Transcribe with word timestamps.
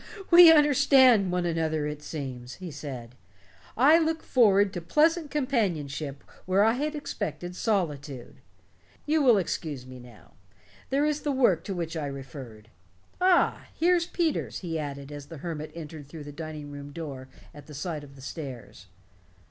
"We 0.31 0.51
understand 0.51 1.31
one 1.31 1.45
another, 1.45 1.85
it 1.85 2.01
seems," 2.01 2.55
he 2.55 2.71
said. 2.71 3.13
"I 3.77 3.99
look 3.99 4.23
forward 4.23 4.73
to 4.73 4.81
pleasant 4.81 5.29
companionship 5.29 6.23
where 6.47 6.63
I 6.63 6.73
had 6.73 6.95
expected 6.95 7.55
solitude. 7.55 8.41
You 9.05 9.21
will 9.21 9.37
excuse 9.37 9.85
me 9.85 9.99
now 9.99 10.31
there 10.89 11.05
is 11.05 11.21
the 11.21 11.31
work 11.31 11.63
to 11.65 11.75
which 11.75 11.95
I 11.95 12.07
referred. 12.07 12.69
Ah, 13.21 13.67
here's 13.75 14.07
Peters," 14.07 14.61
he 14.61 14.79
added 14.79 15.11
as 15.11 15.27
the 15.27 15.37
hermit 15.37 15.71
entered 15.75 16.07
through 16.07 16.23
the 16.23 16.31
dining 16.31 16.71
room 16.71 16.91
door 16.91 17.27
at 17.53 17.67
the 17.67 17.75
side 17.75 18.03
of 18.03 18.15
the 18.15 18.23
stairs. 18.23 18.87